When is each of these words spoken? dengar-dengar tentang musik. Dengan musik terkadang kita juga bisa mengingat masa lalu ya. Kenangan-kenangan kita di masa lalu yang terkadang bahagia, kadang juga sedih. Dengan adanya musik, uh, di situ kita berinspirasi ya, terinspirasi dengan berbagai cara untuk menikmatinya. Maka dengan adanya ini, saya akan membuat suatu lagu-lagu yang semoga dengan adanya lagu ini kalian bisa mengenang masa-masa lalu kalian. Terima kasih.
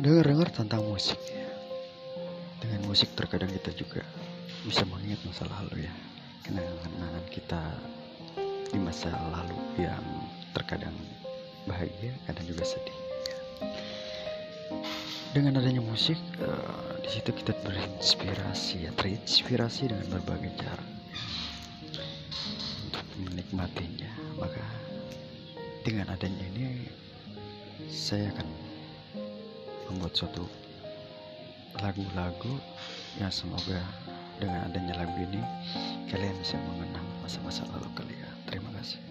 dengar-dengar 0.00 0.48
tentang 0.48 0.80
musik. 0.88 1.20
Dengan 2.60 2.80
musik 2.88 3.12
terkadang 3.12 3.52
kita 3.52 3.72
juga 3.76 4.00
bisa 4.64 4.88
mengingat 4.88 5.20
masa 5.28 5.44
lalu 5.48 5.84
ya. 5.84 5.92
Kenangan-kenangan 6.40 7.24
kita 7.28 7.62
di 8.72 8.78
masa 8.80 9.12
lalu 9.12 9.56
yang 9.76 10.00
terkadang 10.56 10.96
bahagia, 11.68 12.16
kadang 12.24 12.48
juga 12.48 12.64
sedih. 12.64 12.96
Dengan 15.30 15.60
adanya 15.62 15.84
musik, 15.84 16.16
uh, 16.42 16.96
di 17.04 17.10
situ 17.20 17.30
kita 17.36 17.52
berinspirasi 17.62 18.88
ya, 18.88 18.90
terinspirasi 18.96 19.92
dengan 19.92 20.16
berbagai 20.16 20.50
cara 20.58 20.84
untuk 22.88 23.04
menikmatinya. 23.20 24.10
Maka 24.40 24.64
dengan 25.84 26.08
adanya 26.10 26.44
ini, 26.56 26.88
saya 27.86 28.32
akan 28.34 28.69
membuat 29.90 30.14
suatu 30.14 30.46
lagu-lagu 31.82 32.54
yang 33.18 33.30
semoga 33.34 33.82
dengan 34.38 34.70
adanya 34.70 35.04
lagu 35.04 35.14
ini 35.18 35.42
kalian 36.08 36.34
bisa 36.38 36.56
mengenang 36.70 37.06
masa-masa 37.20 37.66
lalu 37.74 37.90
kalian. 37.98 38.32
Terima 38.48 38.70
kasih. 38.78 39.09